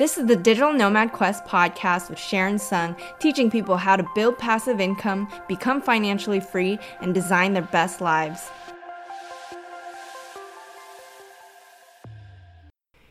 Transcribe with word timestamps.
This 0.00 0.16
is 0.16 0.24
the 0.24 0.34
Digital 0.34 0.72
Nomad 0.72 1.12
Quest 1.12 1.44
podcast 1.44 2.08
with 2.08 2.18
Sharon 2.18 2.58
Sung, 2.58 2.96
teaching 3.18 3.50
people 3.50 3.76
how 3.76 3.96
to 3.96 4.08
build 4.14 4.38
passive 4.38 4.80
income, 4.80 5.28
become 5.46 5.82
financially 5.82 6.40
free, 6.40 6.78
and 7.02 7.12
design 7.12 7.52
their 7.52 7.68
best 7.70 8.00
lives. 8.00 8.48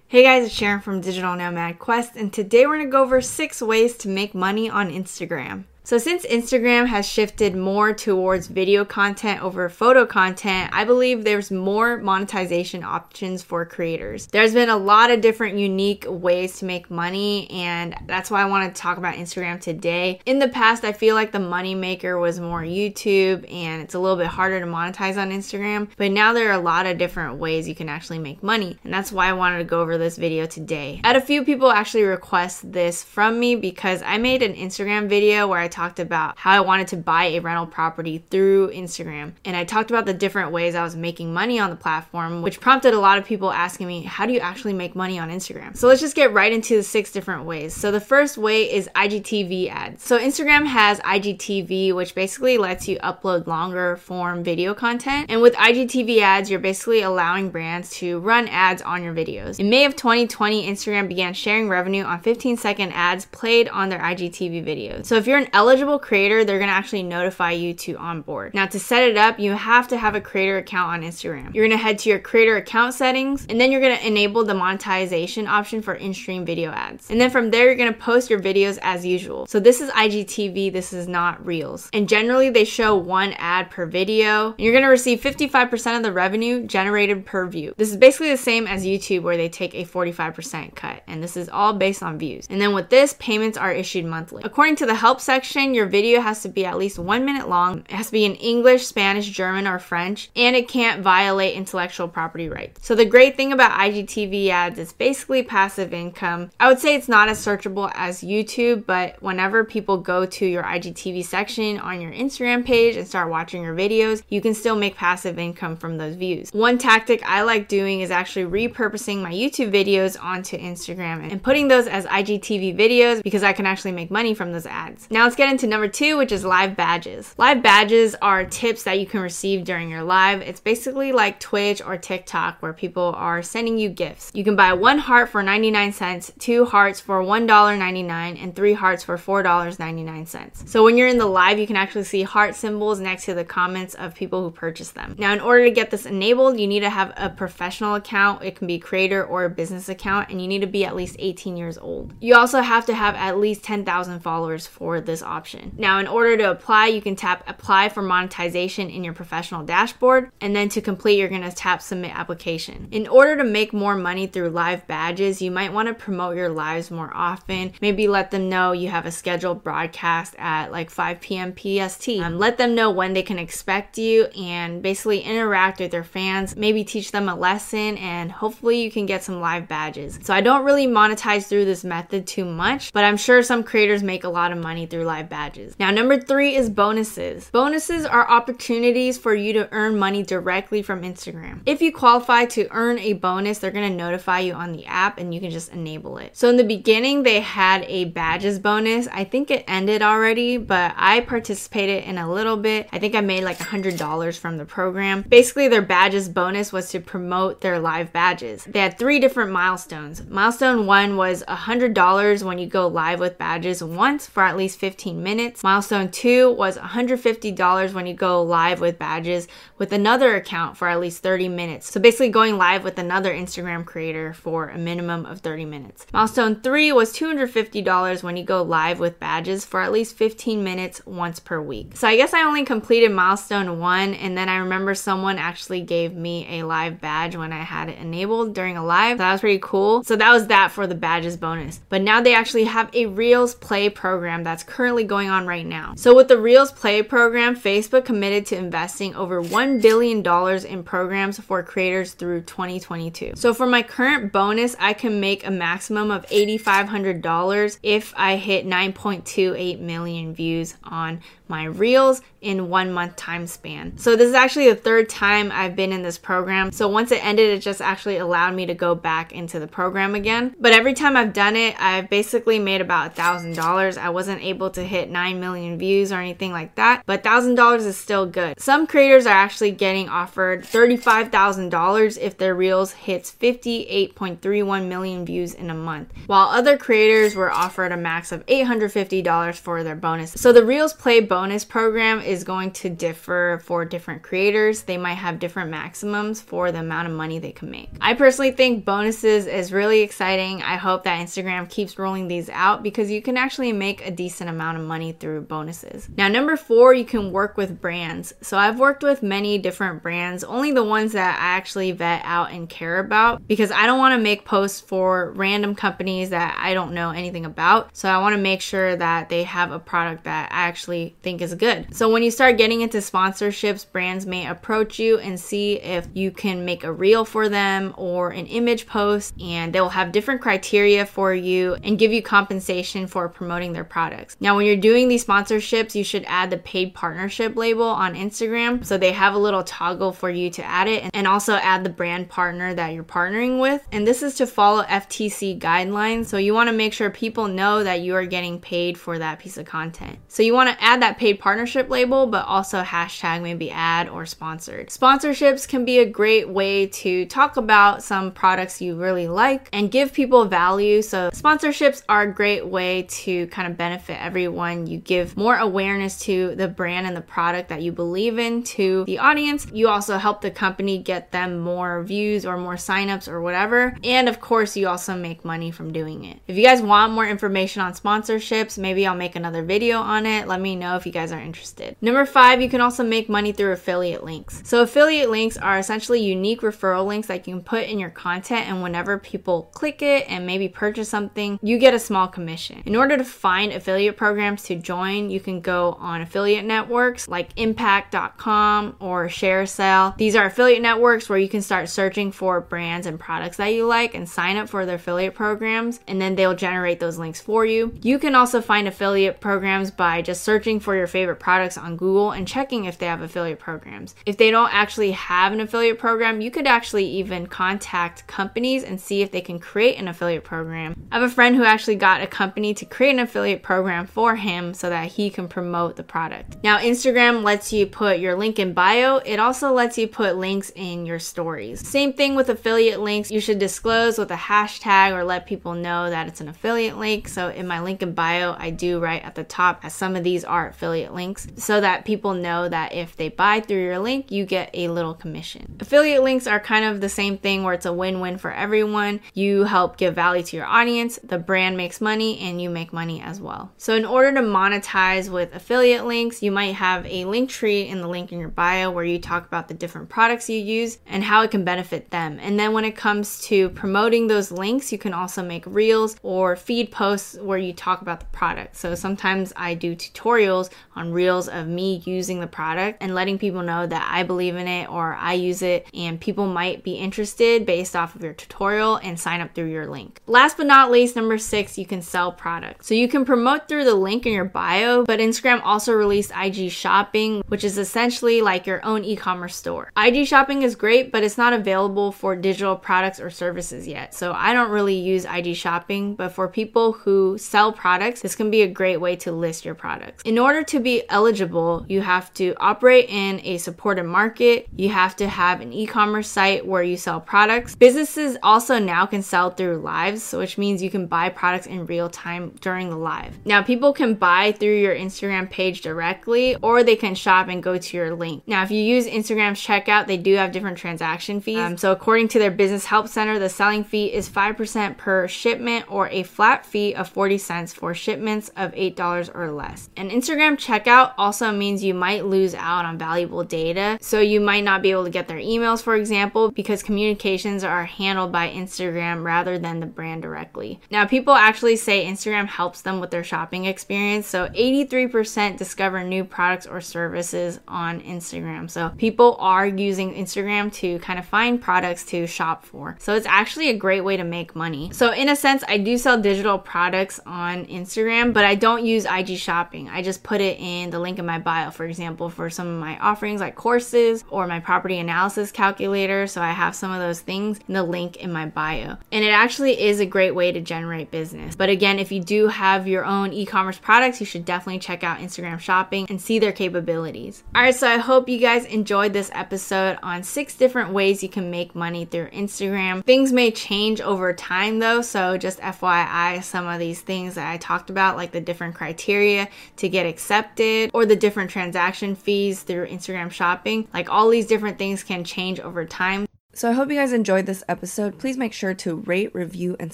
Hey 0.08 0.24
guys, 0.24 0.48
it's 0.48 0.56
Sharon 0.56 0.82
from 0.82 1.00
Digital 1.00 1.36
Nomad 1.36 1.78
Quest, 1.78 2.16
and 2.16 2.34
today 2.34 2.66
we're 2.66 2.80
to 2.80 2.86
go 2.86 3.04
over 3.04 3.22
six 3.22 3.62
ways 3.62 3.96
to 3.98 4.10
make 4.10 4.34
money 4.34 4.68
on 4.68 4.90
Instagram. 4.90 5.66
So, 5.84 5.98
since 5.98 6.26
Instagram 6.26 6.86
has 6.88 7.08
shifted 7.08 7.56
more 7.56 7.94
towards 7.94 8.48
video 8.48 8.86
content 8.86 9.42
over 9.42 9.70
photo 9.70 10.06
content, 10.06 10.70
I 10.72 10.84
believe 10.84 11.24
there's 11.24 11.50
more 11.50 11.98
monetization 11.98 12.84
options 12.84 13.42
for 13.42 13.66
creators. 13.66 14.28
There's 14.28 14.54
been 14.54 14.70
a 14.70 14.78
lot 14.78 15.10
of 15.10 15.22
different 15.22 15.58
unique 15.58 16.06
ways 16.08 16.60
to 16.60 16.66
make 16.66 16.92
money, 16.92 17.50
and 17.50 17.96
that's 18.06 18.30
why 18.30 18.42
I 18.42 18.46
want 18.46 18.76
to 18.76 18.80
talk 18.80 18.98
about 18.98 19.16
Instagram 19.16 19.60
today. 19.60 20.20
In 20.26 20.38
the 20.38 20.50
past, 20.50 20.84
I 20.84 20.92
feel 20.92 21.16
like 21.16 21.32
the 21.32 21.40
money 21.40 21.74
maker 21.74 22.20
was 22.20 22.40
more 22.40 22.62
YouTube, 22.62 23.52
and 23.52 23.82
it's 23.82 23.96
a 23.96 24.00
little 24.00 24.18
bit 24.18 24.28
harder 24.28 24.60
to 24.60 24.68
monetize 24.68 25.18
on 25.18 25.32
Instagram, 25.32 25.90
but 25.98 26.12
now 26.12 26.34
there 26.34 26.50
are 26.50 26.60
a 26.60 26.60
lot 26.60 26.86
of 26.86 26.98
different 26.98 27.40
ways 27.40 27.68
you 27.68 27.74
can 27.74 27.90
actually 27.90 28.20
make 28.20 28.44
money, 28.44 28.78
and 28.84 28.94
that's 28.94 29.12
why 29.12 29.28
I 29.28 29.34
wanted 29.34 29.60
to 29.60 29.64
go 29.64 29.82
over 29.82 29.98
this 29.98 30.18
video 30.18 30.46
today. 30.46 31.02
I 31.04 31.08
had 31.08 31.16
a 31.16 31.22
few 31.22 31.44
people 31.44 31.72
actually 31.72 32.04
request 32.04 32.72
this 32.72 33.02
from 33.04 33.40
me 33.40 33.56
because 33.56 34.04
I 34.04 34.18
made 34.18 34.44
an 34.44 34.54
Instagram 34.54 35.08
video 35.10 35.48
where 35.48 35.60
I 35.60 35.70
talked 35.80 36.00
about 36.02 36.38
how 36.38 36.52
I 36.52 36.60
wanted 36.60 36.90
to 36.90 36.98
buy 36.98 37.26
a 37.26 37.40
rental 37.40 37.66
property 37.66 38.22
through 38.30 38.72
Instagram. 38.72 39.32
And 39.46 39.56
I 39.56 39.64
talked 39.64 39.90
about 39.90 40.06
the 40.06 40.14
different 40.14 40.52
ways 40.52 40.76
I 40.76 40.84
was 40.84 40.94
making 40.94 41.34
money 41.34 41.58
on 41.58 41.70
the 41.70 41.78
platform, 41.78 42.42
which 42.42 42.60
prompted 42.60 42.94
a 42.94 43.00
lot 43.00 43.18
of 43.18 43.24
people 43.24 43.50
asking 43.50 43.88
me, 43.88 44.02
how 44.02 44.26
do 44.26 44.34
you 44.34 44.42
actually 44.42 44.74
make 44.74 44.94
money 44.94 45.18
on 45.18 45.30
Instagram? 45.30 45.78
So 45.78 45.88
let's 45.88 46.02
just 46.02 46.18
get 46.18 46.34
right 46.34 46.52
into 46.52 46.76
the 46.76 46.84
six 46.84 47.14
different 47.14 47.46
ways. 47.46 47.74
So 47.74 47.92
the 47.92 48.02
first 48.02 48.38
way 48.38 48.70
is 48.70 48.90
IGTV 48.94 49.70
ads. 49.70 50.04
So 50.04 50.20
Instagram 50.20 50.66
has 50.66 51.00
IGTV, 51.00 51.96
which 51.96 52.14
basically 52.14 52.58
lets 52.58 52.90
you 52.90 52.98
upload 53.00 53.48
longer 53.48 53.96
form 53.96 54.44
video 54.44 54.74
content. 54.74 55.28
And 55.30 55.42
with 55.42 55.54
IGTV 55.54 56.20
ads, 56.20 56.50
you're 56.50 56.60
basically 56.60 57.04
allowing 57.04 57.52
brands 57.52 57.90
to 58.00 58.20
run 58.20 58.50
ads 58.50 58.82
on 58.82 59.02
your 59.02 59.14
videos. 59.14 59.62
In 59.62 59.70
May 59.70 59.86
of 59.86 59.96
2020, 59.96 60.70
Instagram 60.70 61.08
began 61.08 61.34
sharing 61.34 61.70
revenue 61.70 62.04
on 62.04 62.20
15 62.20 62.58
second 62.58 62.92
ads 62.92 63.28
played 63.28 63.70
on 63.70 63.88
their 63.88 64.00
IGTV 64.00 64.66
videos. 64.66 65.06
So 65.06 65.16
if 65.16 65.26
you're 65.26 65.38
an 65.38 65.48
eligible 65.60 66.00
creator, 66.00 66.46
they're 66.46 66.58
gonna 66.58 66.72
actually 66.72 67.04
notify 67.04 67.52
you 67.52 67.74
to 67.74 67.98
onboard. 67.98 68.54
Now, 68.54 68.66
to 68.68 68.80
set 68.80 69.04
it 69.04 69.18
up, 69.18 69.40
you 69.40 69.52
have 69.52 69.90
to 69.90 69.98
have 69.98 70.16
a 70.16 70.22
creator 70.22 70.58
account 70.58 70.94
on 70.94 71.02
Instagram. 71.02 71.54
You're 71.54 71.68
gonna 71.68 71.76
head 71.76 72.00
to 72.00 72.10
your 72.10 72.20
creator 72.20 72.56
account 72.56 72.94
settings, 72.94 73.46
and 73.50 73.60
then 73.60 73.70
you're 73.70 73.82
gonna 73.82 73.96
enable 73.96 74.46
the 74.46 74.54
monetization 74.54 75.48
option 75.48 75.82
for 75.82 75.96
in 75.96 76.14
stream 76.14 76.46
video 76.46 76.72
ads. 76.72 77.10
And 77.10 77.20
then 77.20 77.30
from 77.30 77.52
there, 77.52 77.66
you're 77.66 77.76
gonna 77.76 77.92
post 77.92 78.30
your 78.30 78.40
videos 78.40 78.80
as 78.82 79.06
usual. 79.06 79.48
So 79.48 79.60
this 79.60 79.82
is 79.82 79.90
IGTV, 79.90 80.72
this 80.72 80.94
is 80.94 81.10
not 81.10 81.46
Reels. 81.46 81.90
And 81.92 82.08
generally, 82.08 82.50
they 82.50 82.64
show 82.64 82.96
one 82.96 83.34
ad 83.34 83.70
per 83.70 83.86
video. 83.86 84.52
And 84.52 84.60
you're 84.62 84.74
gonna 84.74 84.88
receive 84.88 85.20
55% 85.20 85.98
of 85.98 86.04
the 86.04 86.14
revenue 86.14 86.66
generated 86.66 87.26
per 87.26 87.46
view. 87.48 87.74
This 87.76 87.92
is 87.92 87.98
basically 87.98 88.30
the 88.30 88.38
same 88.38 88.66
as 88.66 88.86
YouTube, 88.86 89.24
where 89.24 89.36
they 89.36 89.50
take 89.50 89.76
a 89.76 89.84
45% 89.84 90.74
cut, 90.76 91.04
and 91.06 91.22
this 91.22 91.36
is 91.36 91.50
all 91.50 91.74
based 91.74 92.02
on 92.02 92.18
views. 92.18 92.48
And 92.50 92.62
then 92.62 92.74
with 92.74 92.90
this, 92.90 93.14
payments 93.20 93.58
are 93.58 93.74
issued 93.74 94.06
monthly. 94.06 94.42
According 94.46 94.78
to 94.78 94.86
the 94.86 94.96
help 94.96 95.20
section, 95.20 95.49
your 95.56 95.88
video 95.88 96.22
has 96.22 96.44
to 96.44 96.50
be 96.50 96.64
at 96.66 96.78
least 96.78 97.00
one 97.00 97.26
minute 97.26 97.50
long. 97.50 97.80
It 97.80 97.92
has 97.92 98.08
to 98.08 98.12
be 98.12 98.26
in 98.26 98.36
English, 98.36 98.86
Spanish, 98.86 99.28
German, 99.30 99.66
or 99.66 99.80
French, 99.80 100.30
and 100.36 100.56
it 100.56 100.68
can't 100.68 101.02
violate 101.02 101.56
intellectual 101.56 102.08
property 102.08 102.48
rights. 102.50 102.86
So 102.86 102.94
the 102.94 103.06
great 103.06 103.36
thing 103.36 103.52
about 103.52 103.72
IGTV 103.80 104.50
ads 104.50 104.78
is 104.78 104.94
basically 104.94 105.42
passive 105.42 105.92
income. 105.92 106.52
I 106.60 106.68
would 106.68 106.78
say 106.80 106.94
it's 106.94 107.10
not 107.10 107.30
as 107.30 107.44
searchable 107.44 107.92
as 107.96 108.22
YouTube, 108.22 108.86
but 108.86 109.22
whenever 109.24 109.64
people 109.64 109.98
go 109.98 110.26
to 110.28 110.46
your 110.46 110.64
IGTV 110.64 111.26
section 111.26 111.80
on 111.80 112.00
your 112.00 112.12
Instagram 112.12 112.64
page 112.64 112.96
and 112.96 113.08
start 113.08 113.32
watching 113.32 113.64
your 113.64 113.76
videos, 113.76 114.22
you 114.30 114.42
can 114.42 114.54
still 114.54 114.76
make 114.76 114.96
passive 114.96 115.40
income 115.40 115.76
from 115.76 115.98
those 115.98 116.16
views. 116.16 116.52
One 116.52 116.78
tactic 116.78 117.24
I 117.26 117.42
like 117.42 117.68
doing 117.68 118.02
is 118.02 118.12
actually 118.12 118.46
repurposing 118.46 119.24
my 119.24 119.34
YouTube 119.34 119.72
videos 119.72 120.22
onto 120.22 120.58
Instagram 120.58 121.32
and 121.32 121.42
putting 121.42 121.68
those 121.68 121.88
as 121.88 122.06
IGTV 122.06 122.78
videos 122.78 123.24
because 123.24 123.42
I 123.42 123.54
can 123.54 123.66
actually 123.66 123.94
make 123.94 124.12
money 124.12 124.36
from 124.36 124.52
those 124.52 124.68
ads. 124.68 125.08
Now 125.10 125.24
let's 125.24 125.39
get 125.40 125.50
into 125.50 125.68
number 125.68 125.88
two, 125.88 126.18
which 126.18 126.34
is 126.34 126.44
live 126.44 126.76
badges. 126.76 127.34
Live 127.38 127.64
badges 127.64 128.14
are 128.22 128.44
tips 128.44 128.84
that 128.84 129.00
you 129.00 129.06
can 129.06 129.22
receive 129.22 129.64
during 129.64 129.90
your 129.90 130.04
live. 130.04 130.42
It's 130.42 130.60
basically 130.60 131.14
like 131.14 131.40
Twitch 131.40 131.82
or 131.82 131.96
TikTok 131.96 132.62
where 132.62 132.74
people 132.74 133.14
are 133.16 133.42
sending 133.42 133.78
you 133.78 133.88
gifts. 133.88 134.32
You 134.34 134.44
can 134.44 134.58
buy 134.58 134.74
one 134.74 134.98
heart 134.98 135.30
for 135.30 135.42
99 135.42 135.94
cents, 135.94 136.34
two 136.40 136.66
hearts 136.66 137.00
for 137.00 137.24
$1.99, 137.24 138.44
and 138.44 138.54
three 138.54 138.74
hearts 138.74 139.06
for 139.06 139.18
$4.99. 139.18 140.68
So 140.68 140.84
when 140.84 140.98
you're 140.98 141.08
in 141.08 141.18
the 141.18 141.26
live, 141.26 141.58
you 141.58 141.66
can 141.66 141.78
actually 141.78 142.04
see 142.04 142.24
heart 142.24 142.54
symbols 142.54 143.00
next 143.00 143.24
to 143.24 143.34
the 143.34 143.46
comments 143.46 143.96
of 143.96 144.14
people 144.14 144.44
who 144.44 144.52
purchase 144.52 144.92
them. 144.92 145.16
Now, 145.18 145.32
in 145.32 145.40
order 145.40 145.64
to 145.64 145.72
get 145.72 145.90
this 145.90 146.06
enabled, 146.06 146.60
you 146.60 146.68
need 146.68 146.82
to 146.82 146.90
have 146.90 147.14
a 147.16 147.30
professional 147.30 147.96
account. 147.96 148.44
It 148.44 148.58
can 148.58 148.68
be 148.68 148.78
creator 148.78 149.24
or 149.24 149.46
a 149.46 149.50
business 149.50 149.88
account, 149.88 150.32
and 150.32 150.42
you 150.42 150.50
need 150.50 150.60
to 150.60 150.68
be 150.68 150.84
at 150.84 150.98
least 150.98 151.16
18 151.18 151.56
years 151.56 151.78
old. 151.78 152.14
You 152.20 152.36
also 152.36 152.60
have 152.60 152.86
to 152.88 152.94
have 152.94 153.16
at 153.16 153.38
least 153.38 153.64
10,000 153.64 154.20
followers 154.20 154.68
for 154.68 155.00
this 155.00 155.24
option. 155.30 155.72
Now, 155.78 156.00
in 156.00 156.08
order 156.08 156.36
to 156.38 156.52
apply, 156.52 156.88
you 156.88 157.02
can 157.02 157.16
tap 157.16 157.44
apply 157.48 157.90
for 157.90 158.02
monetization 158.02 158.90
in 158.90 159.04
your 159.04 159.14
professional 159.14 159.64
dashboard, 159.64 160.32
and 160.42 160.56
then 160.56 160.70
to 160.70 160.82
complete, 160.82 161.18
you're 161.18 161.30
gonna 161.30 161.52
tap 161.52 161.82
submit 161.82 162.16
application. 162.16 162.88
In 162.92 163.08
order 163.08 163.38
to 163.38 163.44
make 163.44 163.72
more 163.74 163.96
money 163.96 164.28
through 164.28 164.50
live 164.50 164.86
badges, 164.88 165.42
you 165.42 165.52
might 165.52 165.74
wanna 165.74 165.94
promote 165.94 166.36
your 166.36 166.50
lives 166.50 166.90
more 166.90 167.12
often. 167.14 167.74
Maybe 167.82 168.08
let 168.08 168.32
them 168.32 168.50
know 168.50 168.72
you 168.72 168.90
have 168.90 169.06
a 169.06 169.12
scheduled 169.12 169.64
broadcast 169.64 170.36
at 170.38 170.72
like 170.72 170.90
5 170.90 171.22
p.m. 171.22 171.54
PST. 171.56 172.10
Um, 172.20 172.40
let 172.40 172.58
them 172.58 172.76
know 172.76 172.90
when 172.90 173.14
they 173.14 173.24
can 173.24 173.38
expect 173.38 173.98
you 173.98 174.26
and 174.38 174.82
basically 174.82 175.20
interact 175.20 175.80
with 175.80 175.92
their 175.92 176.04
fans, 176.04 176.56
maybe 176.56 176.84
teach 176.84 177.12
them 177.12 177.30
a 177.30 177.36
lesson, 177.36 177.98
and 177.98 178.32
hopefully 178.32 178.82
you 178.82 178.90
can 178.90 179.06
get 179.06 179.24
some 179.24 179.42
live 179.42 179.68
badges. 179.68 180.20
So 180.24 180.34
I 180.34 180.42
don't 180.42 180.64
really 180.64 180.88
monetize 180.88 181.48
through 181.48 181.66
this 181.66 181.84
method 181.84 182.26
too 182.26 182.46
much, 182.46 182.94
but 182.94 183.04
I'm 183.04 183.18
sure 183.18 183.44
some 183.44 183.64
creators 183.64 184.04
make 184.04 184.24
a 184.24 184.30
lot 184.30 184.52
of 184.52 184.58
money 184.58 184.86
through 184.86 185.04
live 185.04 185.19
badges. 185.24 185.76
Now, 185.80 185.92
number 185.92 186.20
three 186.20 186.56
is 186.56 186.70
bonuses. 186.70 187.50
Bonuses 187.52 188.06
are 188.06 188.30
opportunities 188.30 189.18
for 189.18 189.34
you 189.34 189.54
to 189.54 189.70
earn 189.72 189.98
money 189.98 190.24
directly 190.24 190.82
from 190.82 191.02
Instagram. 191.02 191.62
If 191.66 191.82
you 191.82 191.92
qualify 191.92 192.46
to 192.46 192.68
earn 192.72 193.00
a 193.00 193.14
bonus, 193.14 193.60
they're 193.60 193.72
gonna 193.72 193.90
notify 193.90 194.40
you 194.40 194.54
on 194.54 194.72
the 194.72 194.86
app 194.86 195.18
and 195.18 195.34
you 195.34 195.40
can 195.40 195.52
just 195.52 195.72
enable 195.72 196.18
it. 196.18 196.36
So 196.38 196.50
in 196.50 196.58
the 196.58 196.64
beginning, 196.64 197.24
they 197.24 197.40
had 197.40 197.84
a 197.88 198.06
badges 198.06 198.60
bonus. 198.60 199.08
I 199.12 199.24
think 199.24 199.50
it 199.52 199.66
ended 199.68 200.02
already, 200.02 200.58
but 200.58 200.94
I 200.96 201.22
participated 201.22 202.04
in 202.04 202.18
a 202.18 202.32
little 202.32 202.58
bit. 202.58 202.88
I 202.92 203.00
think 203.00 203.16
I 203.16 203.22
made 203.22 203.44
like 203.44 203.58
$100 203.58 204.38
from 204.38 204.58
the 204.58 204.66
program. 204.66 205.24
Basically, 205.28 205.68
their 205.68 205.82
badges 205.82 206.30
bonus 206.30 206.72
was 206.72 206.90
to 206.92 207.00
promote 207.00 207.62
their 207.62 207.80
live 207.80 208.14
badges. 208.14 208.64
They 208.66 208.80
had 208.80 208.98
three 208.98 209.20
different 209.20 209.52
milestones. 209.52 210.24
Milestone 210.28 210.86
one 210.86 211.18
was 211.18 211.44
$100 211.48 212.44
when 212.44 212.60
you 212.60 212.68
go 212.68 212.88
live 212.88 213.20
with 213.20 213.38
badges 213.38 213.84
once 213.84 214.28
for 214.28 214.44
at 214.44 214.58
least 214.58 214.80
15 214.80 215.09
minutes. 215.14 215.64
Milestone 215.64 216.12
two 216.12 216.52
was 216.54 216.78
$150 216.78 217.94
when 217.94 218.08
you 218.08 218.14
go 218.14 218.44
live 218.44 218.82
with 218.82 219.00
badges 219.00 219.48
with 219.78 219.94
another 219.94 220.36
account 220.36 220.78
for 220.78 220.88
at 220.88 221.00
least 221.00 221.24
30 221.24 221.48
minutes. 221.50 221.92
So 221.92 222.00
basically 222.00 222.30
going 222.30 222.58
live 222.58 222.84
with 222.84 223.00
another 223.00 223.34
Instagram 223.34 223.86
creator 223.86 224.34
for 224.34 224.70
a 224.70 224.78
minimum 224.78 225.26
of 225.26 225.40
30 225.40 225.66
minutes. 225.66 226.06
Milestone 226.14 226.62
three 226.62 226.92
was 226.92 227.14
$250 227.14 228.24
when 228.24 228.38
you 228.38 228.44
go 228.44 228.62
live 228.62 229.00
with 229.00 229.20
badges 229.20 229.66
for 229.66 229.82
at 229.82 229.92
least 229.92 230.16
15 230.16 230.64
minutes 230.64 231.06
once 231.06 231.40
per 231.40 231.62
week. 231.62 231.96
So 231.96 232.08
I 232.08 232.16
guess 232.16 232.34
I 232.34 232.44
only 232.44 232.66
completed 232.66 233.12
milestone 233.12 233.80
one 233.80 234.14
and 234.14 234.38
then 234.38 234.50
I 234.50 234.58
remember 234.58 234.96
someone 234.96 235.38
actually 235.38 235.82
gave 235.82 236.14
me 236.14 236.60
a 236.60 236.64
live 236.66 237.00
badge 237.00 237.36
when 237.36 237.54
I 237.54 237.64
had 237.64 237.90
it 237.90 237.98
enabled 238.00 238.54
during 238.54 238.78
a 238.78 238.86
live. 238.86 239.18
That 239.18 239.32
was 239.32 239.42
pretty 239.42 239.60
cool. 239.62 240.04
So 240.04 240.16
that 240.16 240.32
was 240.32 240.48
that 240.48 240.72
for 240.72 240.88
the 240.88 240.96
badges 240.96 241.38
bonus. 241.38 241.80
But 241.90 242.02
now 242.02 242.22
they 242.22 242.34
actually 242.34 242.66
have 242.66 242.94
a 242.94 243.06
Reels 243.08 243.56
Play 243.56 243.90
program 243.90 244.44
that's 244.44 244.64
currently 244.64 244.99
going 245.04 245.30
on 245.30 245.48
right 245.48 245.66
now. 245.66 245.94
So 245.96 246.16
with 246.16 246.28
the 246.28 246.38
Reels 246.38 246.72
Play 246.72 247.02
program, 247.02 247.56
Facebook 247.56 248.06
committed 248.06 248.46
to 248.48 248.58
investing 248.58 249.16
over 249.16 249.44
$1 249.44 249.82
billion 249.82 250.26
in 250.66 250.84
programs 250.84 251.40
for 251.40 251.64
creators 251.64 252.14
through 252.14 252.42
2022. 252.42 253.34
So 253.36 253.54
for 253.54 253.66
my 253.66 253.84
current 253.84 254.32
bonus, 254.32 254.76
I 254.80 254.94
can 254.94 255.20
make 255.20 255.46
a 255.46 255.52
maximum 255.52 256.12
of 256.12 256.26
$8,500 256.28 257.80
if 257.84 258.14
I 258.16 258.36
hit 258.36 258.66
9.28 258.66 259.80
million 259.80 260.34
views 260.34 260.76
on 260.84 261.22
my 261.50 261.66
reels 261.66 262.22
in 262.42 262.70
one 262.70 262.94
month 262.94 263.16
time 263.16 263.48
span. 263.48 263.98
So 263.98 264.16
this 264.16 264.30
is 264.30 264.36
actually 264.36 264.70
the 264.70 264.76
third 264.76 265.10
time 265.10 265.52
I've 265.52 265.76
been 265.76 265.92
in 265.92 266.04
this 266.04 266.18
program. 266.18 266.72
So 266.72 266.88
once 266.88 267.12
it 267.12 267.26
ended, 267.26 267.50
it 267.50 267.60
just 267.60 267.82
actually 267.82 268.18
allowed 268.18 268.54
me 268.54 268.68
to 268.68 268.76
go 268.76 268.96
back 268.96 269.34
into 269.34 269.60
the 269.60 269.68
program 269.68 270.16
again. 270.16 270.56
But 270.60 270.74
every 270.74 270.94
time 270.94 271.18
I've 271.18 271.34
done 271.34 271.56
it, 271.56 271.76
I've 271.82 272.10
basically 272.10 272.60
made 272.60 272.82
about 272.82 273.08
a 273.08 273.10
thousand 273.10 273.56
dollars. 273.56 273.98
I 273.98 274.10
wasn't 274.10 274.42
able 274.44 274.70
to 274.72 274.84
hit 274.90 275.10
9 275.10 275.40
million 275.40 275.78
views 275.78 276.12
or 276.12 276.20
anything 276.20 276.52
like 276.52 276.76
that, 276.76 277.04
but 277.06 277.24
thousand 277.24 277.56
dollars 277.56 277.86
is 277.86 277.96
still 277.98 278.26
good. 278.26 278.60
Some 278.60 278.88
creators 278.88 279.26
are 279.26 279.30
actually 279.30 279.72
getting 279.72 280.10
offered 280.10 280.64
$35,000 280.64 282.18
if 282.20 282.38
their 282.38 282.56
reels 282.56 282.92
hits 282.92 283.32
58.31 283.32 284.88
million 284.88 285.26
views 285.26 285.54
in 285.54 285.70
a 285.70 285.76
month, 285.76 286.12
while 286.28 286.50
other 286.50 286.78
creators 286.78 287.36
were 287.36 287.52
offered 287.52 287.92
a 287.92 287.98
max 287.98 288.32
of 288.32 288.46
$850 288.48 289.56
for 289.56 289.84
their 289.84 289.96
bonus. 289.96 290.32
So 290.34 290.52
the 290.52 290.66
Reels 290.66 290.94
Play 290.94 291.20
bonus 291.20 291.64
program 291.64 292.22
is 292.22 292.44
going 292.44 292.72
to 292.72 292.90
differ 292.90 293.62
for 293.64 293.86
different 293.86 294.24
creators. 294.24 294.84
They 294.84 294.98
might 294.98 295.16
have 295.16 295.40
different 295.40 295.70
maximums 295.70 296.42
for 296.42 296.72
the 296.72 296.80
amount 296.80 297.08
of 297.08 297.14
money 297.14 297.40
they 297.40 297.52
can 297.52 297.70
make. 297.70 297.90
I 298.02 298.14
personally 298.14 298.52
think 298.52 298.86
bonuses 298.86 299.48
is 299.48 299.72
really 299.72 300.02
exciting. 300.02 300.62
I 300.62 300.78
hope 300.78 301.04
that 301.04 301.20
Instagram 301.20 301.70
keeps 301.70 301.98
rolling 302.00 302.28
these 302.28 302.50
out 302.50 302.84
because 302.84 303.12
you 303.12 303.22
can 303.22 303.38
actually 303.38 303.72
make 303.74 304.06
a 304.06 304.12
decent 304.12 304.50
amount 304.50 304.69
of 304.78 304.84
money 304.84 305.12
through 305.12 305.42
bonuses. 305.42 306.10
Now, 306.18 306.28
number 306.28 306.58
four, 306.58 306.94
you 306.94 307.06
can 307.06 307.32
work 307.32 307.58
with 307.58 307.82
brands. 307.82 308.34
So 308.42 308.58
I've 308.58 308.80
worked 308.80 309.04
with 309.04 309.24
many 309.24 309.58
different 309.58 310.04
brands, 310.04 310.44
only 310.44 310.72
the 310.72 310.84
ones 310.84 311.14
that 311.14 311.40
I 311.40 311.58
actually 311.58 311.92
vet 311.92 312.22
out 312.26 312.52
and 312.52 312.70
care 312.70 313.00
about 313.00 313.48
because 313.48 313.72
I 313.72 313.86
don't 313.86 314.00
want 314.00 314.14
to 314.14 314.22
make 314.22 314.46
posts 314.46 314.80
for 314.80 315.32
random 315.32 315.76
companies 315.76 316.30
that 316.30 316.58
I 316.60 316.74
don't 316.74 316.94
know 316.94 317.12
anything 317.12 317.46
about. 317.46 317.96
So 317.96 318.10
I 318.10 318.18
want 318.20 318.36
to 318.36 318.42
make 318.42 318.62
sure 318.62 318.96
that 318.96 319.30
they 319.30 319.44
have 319.44 319.72
a 319.72 319.80
product 319.80 320.24
that 320.26 320.52
I 320.52 320.68
actually 320.68 321.16
think 321.22 321.42
is 321.42 321.54
good. 321.56 321.96
So 321.96 322.10
when 322.10 322.24
you 322.24 322.32
start 322.32 322.58
getting 322.58 322.82
into 322.82 322.98
sponsorships, 322.98 323.90
brands 323.90 324.26
may 324.26 324.48
approach 324.48 325.00
you 325.00 325.20
and 325.20 325.40
see 325.40 325.80
if 325.80 326.08
you 326.14 326.32
can 326.32 326.66
make 326.66 326.84
a 326.84 326.92
reel 326.92 327.26
for 327.26 327.50
them 327.50 327.94
or 327.98 328.30
an 328.30 328.46
image 328.46 328.88
post, 328.88 329.34
and 329.42 329.74
they 329.74 329.82
will 329.82 329.90
have 329.90 330.12
different 330.12 330.42
criteria 330.42 331.06
for 331.06 331.34
you 331.34 331.76
and 331.84 331.98
give 331.98 332.12
you 332.12 332.22
compensation 332.22 333.08
for 333.08 333.28
promoting 333.30 333.74
their 333.74 333.84
products. 333.84 334.38
Now, 334.40 334.59
when 334.60 334.66
you're 334.66 334.76
doing 334.76 335.08
these 335.08 335.24
sponsorships, 335.24 335.96
you 335.96 336.04
should 336.04 336.26
add 336.28 336.50
the 336.50 336.58
paid 336.58 336.94
partnership 336.94 337.56
label 337.56 337.86
on 337.86 338.14
Instagram. 338.14 338.84
So 338.84 338.98
they 338.98 339.14
have 339.14 339.34
a 339.34 339.38
little 339.38 339.64
toggle 339.64 340.12
for 340.12 340.30
you 340.30 340.50
to 340.50 340.64
add 340.66 340.90
it 340.90 341.10
and 341.14 341.26
also 341.26 341.54
add 341.54 341.86
the 341.86 341.90
brand 341.90 342.28
partner 342.28 342.74
that 342.74 342.90
you're 342.90 343.06
partnering 343.06 343.62
with. 343.62 343.88
And 343.94 344.06
this 344.06 344.22
is 344.22 344.36
to 344.36 344.46
follow 344.46 344.84
FTC 344.84 345.62
guidelines. 345.62 346.26
So 346.26 346.36
you 346.36 346.54
want 346.54 346.68
to 346.68 346.76
make 346.76 346.92
sure 346.92 347.10
people 347.10 347.48
know 347.48 347.86
that 347.86 348.02
you 348.02 348.16
are 348.16 348.26
getting 348.26 348.60
paid 348.60 348.98
for 348.98 349.18
that 349.18 349.40
piece 349.40 349.58
of 349.58 349.66
content. 349.66 350.20
So 350.28 350.44
you 350.44 350.54
want 350.54 350.78
to 350.78 350.84
add 350.84 351.02
that 351.04 351.18
paid 351.18 351.40
partnership 351.40 351.90
label, 351.90 352.28
but 352.28 352.46
also 352.46 352.82
hashtag 352.82 353.42
maybe 353.42 353.72
ad 353.72 354.10
or 354.10 354.26
sponsored. 354.26 354.90
Sponsorships 354.90 355.66
can 355.70 355.86
be 355.86 356.00
a 356.00 356.06
great 356.06 356.50
way 356.50 356.88
to 356.88 357.26
talk 357.28 357.56
about 357.56 358.04
some 358.04 358.34
products 358.34 358.82
you 358.82 358.98
really 358.98 359.30
like 359.30 359.70
and 359.72 359.90
give 359.90 360.12
people 360.12 360.44
value. 360.44 361.02
So 361.02 361.30
sponsorships 361.30 362.04
are 362.10 362.24
a 362.24 362.34
great 362.34 362.68
way 362.68 363.04
to 363.04 363.48
kind 363.48 363.72
of 363.72 363.78
benefit 363.78 364.22
everyone. 364.22 364.49
One, 364.52 364.88
you 364.88 364.98
give 364.98 365.38
more 365.38 365.56
awareness 365.56 366.20
to 366.22 366.56
the 366.56 366.68
brand 366.68 367.08
and 367.08 367.16
the 367.16 367.22
product 367.22 367.70
that 367.70 367.82
you 367.82 367.92
believe 367.92 368.40
in 368.40 368.64
to 368.64 369.06
the 369.06 369.20
audience. 369.20 369.68
You 369.72 369.90
also 369.90 370.18
help 370.18 370.42
the 370.42 370.52
company 370.52 370.98
get 370.98 371.32
them 371.32 371.60
more 371.60 372.04
views 372.04 372.46
or 372.46 372.58
more 372.58 372.76
signups 372.76 373.28
or 373.28 373.42
whatever. 373.42 373.96
And 374.04 374.30
of 374.30 374.40
course, 374.40 374.76
you 374.76 374.88
also 374.88 375.16
make 375.16 375.46
money 375.46 375.72
from 375.72 375.94
doing 375.94 376.26
it. 376.26 376.40
If 376.48 376.58
you 376.58 376.64
guys 376.64 376.82
want 376.82 377.14
more 377.14 377.28
information 377.28 377.82
on 377.82 377.94
sponsorships, 377.94 378.78
maybe 378.78 379.06
I'll 379.06 379.16
make 379.16 379.36
another 379.36 379.64
video 379.64 380.00
on 380.00 380.26
it. 380.26 380.48
Let 380.48 380.62
me 380.62 380.76
know 380.76 380.96
if 380.96 381.06
you 381.06 381.12
guys 381.12 381.32
are 381.32 381.40
interested. 381.40 381.96
Number 382.02 382.26
five, 382.26 382.62
you 382.62 382.70
can 382.70 382.82
also 382.82 383.04
make 383.04 383.30
money 383.30 383.52
through 383.52 383.72
affiliate 383.72 384.24
links. 384.24 384.62
So 384.66 384.82
affiliate 384.82 385.30
links 385.30 385.58
are 385.58 385.78
essentially 385.78 386.22
unique 386.22 386.62
referral 386.62 387.06
links 387.06 387.28
that 387.28 387.48
you 387.48 387.54
can 387.54 387.64
put 387.64 387.84
in 387.84 388.00
your 388.00 388.10
content 388.10 388.68
and 388.68 388.82
whenever 388.82 389.18
people 389.18 389.70
click 389.74 390.02
it 390.02 390.26
and 390.28 390.46
maybe 390.46 390.68
purchase 390.68 391.10
something, 391.10 391.60
you 391.62 391.78
get 391.78 391.94
a 391.94 392.00
small 392.00 392.28
commission. 392.28 392.82
In 392.86 392.96
order 392.96 393.18
to 393.18 393.24
find 393.24 393.72
affiliate 393.72 394.18
programs 394.18 394.39
to 394.40 394.76
join, 394.76 395.30
you 395.30 395.40
can 395.40 395.60
go 395.62 395.98
on 396.00 396.22
affiliate 396.22 396.66
networks 396.66 397.28
like 397.28 397.50
impact.com 397.58 398.96
or 399.00 399.28
ShareSale. 399.28 400.16
These 400.18 400.36
are 400.36 400.46
affiliate 400.46 400.82
networks 400.82 401.30
where 401.30 401.38
you 401.38 401.50
can 401.50 401.62
start 401.62 401.90
searching 401.90 402.32
for 402.32 402.62
brands 402.62 403.06
and 403.06 403.20
products 403.20 403.58
that 403.58 403.74
you 403.74 403.86
like 403.86 404.16
and 404.16 404.28
sign 404.28 404.56
up 404.58 404.70
for 404.70 404.86
their 404.86 404.96
affiliate 404.96 405.36
programs 405.36 406.00
and 406.08 406.22
then 406.22 406.36
they'll 406.36 406.56
generate 406.56 407.00
those 407.00 407.18
links 407.18 407.42
for 407.42 407.66
you. 407.66 407.94
You 408.02 408.18
can 408.18 408.34
also 408.34 408.62
find 408.62 408.88
affiliate 408.88 409.42
programs 409.42 409.92
by 409.92 410.22
just 410.22 410.44
searching 410.44 410.80
for 410.80 410.96
your 410.96 411.08
favorite 411.08 411.40
products 411.40 411.78
on 411.78 411.98
Google 411.98 412.32
and 412.32 412.48
checking 412.48 412.86
if 412.86 412.98
they 412.98 413.08
have 413.08 413.22
affiliate 413.22 413.60
programs. 413.60 414.16
If 414.26 414.38
they 414.38 414.52
don't 414.52 414.74
actually 414.74 415.12
have 415.12 415.52
an 415.52 415.60
affiliate 415.60 416.00
program, 416.00 416.42
you 416.42 416.50
could 416.50 416.68
actually 416.68 417.06
even 417.06 417.48
contact 417.48 418.26
companies 418.28 418.84
and 418.84 419.00
see 419.00 419.22
if 419.22 419.32
they 419.32 419.42
can 419.42 419.60
create 419.60 419.98
an 419.98 420.08
affiliate 420.08 420.44
program. 420.44 420.96
I 421.12 421.20
have 421.20 421.30
a 421.30 421.34
friend 421.34 421.56
who 421.56 421.64
actually 421.64 421.96
got 421.96 422.22
a 422.22 422.28
company 422.28 422.74
to 422.76 422.86
create 422.86 423.12
an 423.12 423.20
affiliate 423.20 423.64
program 423.64 424.08
for 424.08 424.29
him 424.36 424.74
so 424.74 424.90
that 424.90 425.12
he 425.12 425.30
can 425.30 425.48
promote 425.48 425.96
the 425.96 426.04
product. 426.04 426.58
Now, 426.64 426.78
Instagram 426.78 427.44
lets 427.44 427.72
you 427.74 427.86
put 427.86 428.20
your 428.20 428.36
link 428.36 428.60
in 428.60 428.74
bio, 428.74 429.18
it 429.18 429.40
also 429.40 429.72
lets 429.74 429.98
you 429.98 430.08
put 430.08 430.38
links 430.38 430.72
in 430.76 431.06
your 431.06 431.20
stories. 431.20 431.88
Same 431.88 432.14
thing 432.14 432.36
with 432.36 432.50
affiliate 432.50 433.00
links, 433.00 433.32
you 433.32 433.40
should 433.40 433.60
disclose 433.60 434.18
with 434.18 434.32
a 434.32 434.36
hashtag 434.36 435.14
or 435.14 435.24
let 435.24 435.46
people 435.46 435.74
know 435.74 436.10
that 436.10 436.28
it's 436.28 436.42
an 436.42 436.50
affiliate 436.50 436.98
link. 436.98 437.28
So, 437.28 437.50
in 437.50 437.68
my 437.68 437.82
link 437.82 438.02
in 438.02 438.14
bio, 438.14 438.56
I 438.58 438.70
do 438.70 439.00
write 439.00 439.24
at 439.24 439.36
the 439.36 439.44
top 439.44 439.80
as 439.84 439.94
some 439.94 440.16
of 440.16 440.24
these 440.24 440.44
are 440.44 440.70
affiliate 440.70 441.14
links 441.14 441.48
so 441.56 441.82
that 441.82 442.06
people 442.06 442.34
know 442.34 442.68
that 442.70 442.94
if 442.94 443.16
they 443.16 443.30
buy 443.30 443.60
through 443.62 443.84
your 443.84 444.00
link, 444.00 444.32
you 444.32 444.46
get 444.46 444.70
a 444.74 444.88
little 444.90 445.14
commission. 445.14 445.78
Affiliate 445.80 446.24
links 446.24 446.48
are 446.48 446.60
kind 446.60 446.86
of 446.86 447.02
the 447.02 447.10
same 447.10 447.38
thing 447.38 447.64
where 447.64 447.74
it's 447.74 447.86
a 447.86 447.94
win 447.94 448.20
win 448.20 448.38
for 448.38 448.52
everyone. 448.52 449.22
You 449.34 449.64
help 449.64 449.98
give 449.98 450.16
value 450.16 450.44
to 450.44 450.58
your 450.58 450.66
audience, 450.66 451.20
the 451.24 451.38
brand 451.38 451.78
makes 451.78 452.02
money, 452.02 452.40
and 452.40 452.62
you 452.62 452.70
make 452.70 452.92
money 452.92 453.22
as 453.22 453.40
well. 453.40 453.72
So, 453.78 453.96
in 453.96 454.06
order 454.06 454.19
to 454.24 454.42
monetize 454.42 455.30
with 455.30 455.56
affiliate 455.56 456.06
links, 456.06 456.44
you 456.44 456.52
might 456.52 456.76
have 456.76 457.06
a 457.06 457.26
Linktree 457.26 457.88
in 457.88 458.02
the 458.02 458.08
link 458.08 458.32
in 458.32 458.40
your 458.40 458.50
bio 458.50 458.92
where 458.92 459.04
you 459.04 459.20
talk 459.20 459.46
about 459.46 459.68
the 459.68 459.74
different 459.74 460.10
products 460.10 460.50
you 460.50 460.60
use 460.60 461.00
and 461.06 461.24
how 461.24 461.42
it 461.42 461.52
can 461.52 461.64
benefit 461.64 462.10
them. 462.10 462.40
And 462.42 462.60
then 462.60 462.74
when 462.74 462.86
it 462.86 462.96
comes 462.96 463.42
to 463.46 463.70
promoting 463.70 464.28
those 464.28 464.52
links, 464.52 464.92
you 464.92 464.98
can 464.98 465.14
also 465.14 465.42
make 465.44 465.64
reels 465.66 466.16
or 466.24 466.56
feed 466.56 466.92
posts 466.92 467.38
where 467.40 467.58
you 467.58 467.74
talk 467.74 468.02
about 468.02 468.20
the 468.20 468.26
product. 468.28 468.76
So, 468.76 468.96
sometimes 468.96 469.54
I 469.56 469.74
do 469.74 469.96
tutorials 469.96 470.70
on 470.96 471.12
reels 471.12 471.48
of 471.48 471.68
me 471.68 472.02
using 472.06 472.40
the 472.40 472.48
product 472.48 472.98
and 473.02 473.16
letting 473.16 473.40
people 473.40 473.64
know 473.64 473.88
that 473.88 474.10
I 474.12 474.24
believe 474.24 474.56
in 474.56 474.68
it 474.68 474.90
or 474.90 475.16
I 475.16 475.34
use 475.34 475.62
it, 475.62 475.88
and 475.94 476.20
people 476.20 476.48
might 476.48 476.84
be 476.84 476.96
interested 476.96 477.66
based 477.66 477.96
off 477.96 478.16
of 478.16 478.24
your 478.24 478.34
tutorial 478.34 478.98
and 478.98 479.20
sign 479.20 479.42
up 479.42 479.56
through 479.56 479.72
your 479.72 479.88
link. 479.88 480.22
Last 480.28 480.58
but 480.58 480.66
not 480.66 480.92
least, 480.92 481.16
number 481.16 481.38
six, 481.38 481.78
you 481.78 481.86
can 481.86 482.02
sell 482.02 482.32
products. 482.32 482.88
So 482.88 482.94
you 482.94 483.08
can 483.08 483.26
promote 483.26 483.68
through 483.68 483.86
the 483.86 483.96
link 483.96 484.09
in 484.10 484.34
your 484.34 484.46
bio, 484.46 485.06
but 485.06 485.20
Instagram 485.20 485.62
also 485.64 485.94
released 485.94 486.32
IG 486.36 486.72
Shopping, 486.72 487.44
which 487.48 487.64
is 487.64 487.78
essentially 487.78 488.42
like 488.42 488.66
your 488.66 488.84
own 488.84 489.04
e 489.04 489.16
commerce 489.16 489.56
store. 489.56 489.92
IG 489.98 490.26
Shopping 490.26 490.64
is 490.64 490.76
great, 490.76 491.12
but 491.12 491.24
it's 491.24 491.38
not 491.38 491.54
available 491.54 492.12
for 492.12 492.36
digital 492.36 492.76
products 492.76 493.20
or 493.20 493.30
services 493.30 493.88
yet. 493.88 494.14
So 494.14 494.34
I 494.34 494.54
don't 494.54 494.72
really 494.72 494.96
use 494.96 495.26
IG 495.26 495.56
Shopping, 495.56 496.16
but 496.16 496.30
for 496.30 496.48
people 496.48 496.94
who 496.94 497.38
sell 497.38 497.72
products, 497.72 498.22
this 498.22 498.36
can 498.36 498.50
be 498.50 498.64
a 498.64 498.68
great 498.68 498.98
way 498.98 499.16
to 499.18 499.32
list 499.32 499.66
your 499.66 499.76
products. 499.76 500.24
In 500.24 500.40
order 500.40 500.64
to 500.64 500.80
be 500.80 501.08
eligible, 501.10 501.86
you 501.88 502.02
have 502.02 502.34
to 502.36 502.56
operate 502.58 503.10
in 503.10 503.40
a 503.44 503.58
supported 503.58 504.06
market, 504.06 504.68
you 504.76 504.90
have 504.90 505.16
to 505.18 505.28
have 505.28 505.62
an 505.62 505.72
e 505.72 505.86
commerce 505.86 506.28
site 506.28 506.66
where 506.66 506.84
you 506.84 506.98
sell 506.98 507.22
products. 507.22 507.76
Businesses 507.76 508.38
also 508.42 508.80
now 508.80 509.06
can 509.06 509.22
sell 509.22 509.52
through 509.52 509.78
lives, 509.78 510.34
which 510.34 510.58
means 510.58 510.82
you 510.82 510.90
can 510.90 511.08
buy 511.08 511.30
products 511.30 511.68
in 511.68 511.86
real 511.86 512.10
time 512.10 512.56
during 512.62 512.90
the 512.90 512.96
live. 512.96 513.38
Now, 513.46 513.62
people 513.62 513.94
can 514.00 514.16
buy 514.16 514.54
through 514.54 514.80
your 514.80 514.96
Instagram 514.96 515.50
page 515.50 515.82
directly, 515.82 516.56
or 516.62 516.84
they 516.84 516.96
can 516.96 517.14
shop 517.14 517.50
and 517.50 517.62
go 517.62 517.78
to 517.78 517.98
your 517.98 518.16
link. 518.16 518.42
Now, 518.48 518.64
if 518.64 518.72
you 518.72 518.82
use 518.82 519.06
Instagram's 519.06 519.62
checkout, 519.62 520.08
they 520.08 520.16
do 520.16 520.36
have 520.36 520.54
different 520.54 520.78
transaction 520.78 521.42
fees. 521.42 521.60
Um, 521.60 521.78
so, 521.78 521.92
according 521.92 522.30
to 522.30 522.40
their 522.40 522.50
business 522.50 522.86
help 522.86 523.10
center, 523.10 523.38
the 523.38 523.50
selling 523.50 523.84
fee 523.84 524.06
is 524.14 524.30
5% 524.30 524.98
per 524.98 525.28
shipment 525.28 525.86
or 525.92 526.08
a 526.08 526.24
flat 526.24 526.66
fee 526.66 526.96
of 526.96 527.10
40 527.10 527.38
cents 527.38 527.74
for 527.74 527.94
shipments 527.94 528.50
of 528.56 528.72
$8 528.72 529.36
or 529.36 529.52
less. 529.52 529.90
And 529.98 530.10
Instagram 530.12 530.56
checkout 530.56 531.14
also 531.18 531.52
means 531.52 531.84
you 531.84 531.94
might 531.94 532.26
lose 532.26 532.56
out 532.56 532.86
on 532.86 532.98
valuable 532.98 533.44
data. 533.44 533.98
So, 534.02 534.22
you 534.22 534.40
might 534.40 534.64
not 534.64 534.82
be 534.82 534.92
able 534.92 535.04
to 535.04 535.10
get 535.10 535.28
their 535.28 535.40
emails, 535.40 535.84
for 535.84 535.98
example, 535.98 536.52
because 536.52 536.82
communications 536.82 537.66
are 537.66 537.84
handled 537.84 538.32
by 538.32 538.50
Instagram 538.50 539.26
rather 539.26 539.60
than 539.60 539.82
the 539.82 539.86
brand 539.86 540.22
directly. 540.22 540.80
Now, 540.90 541.06
people 541.06 541.34
actually 541.34 541.76
say 541.76 542.06
Instagram 542.06 542.48
helps 542.48 542.82
them 542.82 543.02
with 543.02 543.12
their 543.12 543.26
shopping 543.26 543.66
experience. 543.66 543.79
So, 543.80 544.48
83% 544.50 545.58
discover 545.58 546.04
new 546.04 546.24
products 546.24 546.68
or 546.68 546.82
services 546.82 547.60
on 547.68 548.02
Instagram. 548.02 548.70
So, 548.70 548.90
people 548.98 549.38
are 549.40 549.66
using 549.68 550.14
Instagram 550.14 550.72
to 550.76 551.00
kind 551.00 551.20
of 551.20 551.26
find 551.26 551.62
products 551.62 552.06
to 552.08 552.28
shop 552.28 552.66
for. 552.66 552.96
So, 553.00 553.16
it's 553.16 553.26
actually 553.26 553.70
a 553.70 553.78
great 553.78 554.02
way 554.02 554.18
to 554.18 554.24
make 554.24 554.56
money. 554.56 554.92
So, 554.94 555.12
in 555.12 555.30
a 555.30 555.36
sense, 555.36 555.64
I 555.68 555.78
do 555.78 555.98
sell 555.98 556.20
digital 556.22 556.58
products 556.58 557.20
on 557.26 557.66
Instagram, 557.66 558.34
but 558.34 558.46
I 558.46 558.56
don't 558.56 558.86
use 558.86 559.06
IG 559.06 559.38
shopping. 559.38 559.90
I 559.90 560.02
just 560.02 560.24
put 560.24 560.42
it 560.42 560.60
in 560.60 560.90
the 560.90 561.00
link 561.00 561.20
in 561.20 561.26
my 561.26 561.40
bio, 561.40 561.72
for 561.72 561.86
example, 561.86 562.30
for 562.30 562.50
some 562.50 562.68
of 562.68 562.80
my 562.80 562.98
offerings 563.00 563.42
like 563.42 563.56
courses 563.56 564.24
or 564.30 564.48
my 564.48 564.60
property 564.60 565.00
analysis 565.00 565.52
calculator. 565.52 566.28
So 566.28 566.42
I 566.42 566.52
have 566.52 566.76
some 566.76 566.92
of 566.92 567.00
those 567.00 567.22
things 567.22 567.60
in 567.68 567.74
the 567.74 567.84
link 567.84 568.18
in 568.18 568.32
my 568.32 568.46
bio. 568.46 568.98
And 569.12 569.24
it 569.24 569.30
actually 569.30 569.80
is 569.82 570.00
a 570.00 570.06
great 570.06 570.32
way 570.32 570.52
to 570.52 570.62
generate 570.62 571.12
business. 571.12 571.56
But 571.56 571.70
again, 571.70 572.00
if 572.00 572.12
you 572.12 572.22
do 572.22 572.48
have 572.48 572.88
your 572.88 573.06
own 573.06 573.34
e 573.34 573.46
commerce 573.70 573.86
products, 573.86 574.20
you 574.20 574.26
should 574.26 574.46
definitely 574.46 574.80
check 574.80 575.04
out 575.04 575.20
Instagram 575.20 575.60
shopping 575.60 576.08
and 576.10 576.20
see 576.20 576.40
their 576.40 576.52
capabilities. 576.52 577.44
All 577.54 577.62
right, 577.62 577.76
so 577.76 577.88
I 577.88 577.98
hope 577.98 578.28
you 578.28 578.40
guys 578.40 578.66
enjoyed 578.66 579.14
this 579.14 579.30
episode 579.32 580.00
on 580.02 580.24
six 580.24 580.56
different 580.56 580.92
ways 580.92 581.22
you 581.22 581.30
can 581.30 581.52
make 581.52 581.76
money 581.76 582.06
through 582.06 582.30
Instagram. 582.30 583.04
Things 583.04 583.32
may 583.32 583.52
change 583.52 584.02
over 584.02 584.34
time 584.34 584.80
though, 584.80 585.02
so 585.02 585.38
just 585.38 585.60
FYI, 585.60 586.44
some 586.44 586.68
of 586.68 586.80
these 586.80 587.02
things 587.02 587.36
that 587.36 587.48
I 587.48 587.58
talked 587.58 587.92
about, 587.92 588.18
like 588.18 588.32
the 588.32 588.42
different 588.42 588.74
criteria 588.74 589.48
to 589.78 589.88
get 589.88 590.08
accepted 590.08 590.90
or 590.92 591.06
the 591.06 591.16
different 591.16 591.52
transaction 591.52 592.16
fees 592.16 592.64
through 592.64 592.88
Instagram 592.88 593.30
shopping, 593.30 593.88
like 593.94 594.10
all 594.10 594.30
these 594.30 594.48
different 594.48 594.80
things 594.80 595.04
can 595.04 595.24
change 595.24 595.60
over 595.60 595.86
time. 595.86 596.29
So 596.60 596.70
I 596.70 596.74
hope 596.74 596.90
you 596.90 596.96
guys 596.96 597.14
enjoyed 597.14 597.46
this 597.46 597.64
episode. 597.70 598.20
Please 598.20 598.36
make 598.36 598.52
sure 598.52 598.74
to 598.74 598.96
rate, 598.96 599.34
review, 599.34 599.78
and 599.80 599.94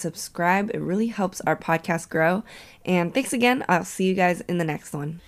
subscribe. 0.00 0.68
It 0.74 0.80
really 0.80 1.06
helps 1.06 1.40
our 1.42 1.54
podcast 1.54 2.08
grow. 2.08 2.42
And 2.84 3.14
thanks 3.14 3.32
again. 3.32 3.64
I'll 3.68 3.84
see 3.84 4.06
you 4.06 4.14
guys 4.14 4.40
in 4.40 4.58
the 4.58 4.64
next 4.64 4.92
one. 4.92 5.20